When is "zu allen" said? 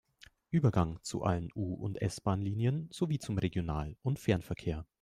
1.03-1.51